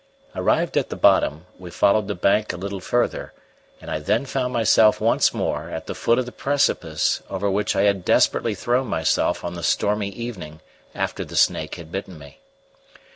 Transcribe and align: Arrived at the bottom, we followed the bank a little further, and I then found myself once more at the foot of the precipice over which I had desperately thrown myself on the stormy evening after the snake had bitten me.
Arrived 0.35 0.77
at 0.79 0.89
the 0.89 0.95
bottom, 0.95 1.45
we 1.59 1.69
followed 1.69 2.07
the 2.07 2.15
bank 2.15 2.51
a 2.51 2.57
little 2.57 2.79
further, 2.79 3.33
and 3.79 3.91
I 3.91 3.99
then 3.99 4.25
found 4.25 4.51
myself 4.51 4.99
once 4.99 5.31
more 5.31 5.69
at 5.69 5.85
the 5.85 5.93
foot 5.93 6.17
of 6.17 6.25
the 6.25 6.31
precipice 6.31 7.21
over 7.29 7.51
which 7.51 7.75
I 7.75 7.83
had 7.83 8.03
desperately 8.03 8.55
thrown 8.55 8.87
myself 8.87 9.43
on 9.45 9.53
the 9.53 9.61
stormy 9.61 10.09
evening 10.09 10.59
after 10.95 11.23
the 11.23 11.35
snake 11.35 11.75
had 11.75 11.91
bitten 11.91 12.17
me. 12.17 12.39